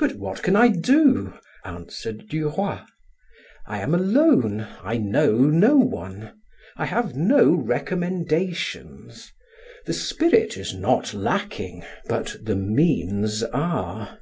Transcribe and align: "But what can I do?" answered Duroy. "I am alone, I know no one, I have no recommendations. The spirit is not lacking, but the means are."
"But 0.00 0.16
what 0.16 0.42
can 0.42 0.56
I 0.56 0.66
do?" 0.66 1.32
answered 1.64 2.28
Duroy. 2.28 2.78
"I 3.64 3.78
am 3.78 3.94
alone, 3.94 4.66
I 4.82 4.98
know 4.98 5.36
no 5.36 5.76
one, 5.76 6.32
I 6.76 6.86
have 6.86 7.14
no 7.14 7.52
recommendations. 7.54 9.30
The 9.84 9.92
spirit 9.94 10.56
is 10.56 10.74
not 10.74 11.14
lacking, 11.14 11.84
but 12.08 12.34
the 12.42 12.56
means 12.56 13.44
are." 13.44 14.18